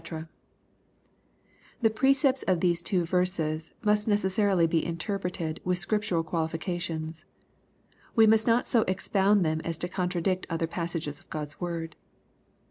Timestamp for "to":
9.77-9.87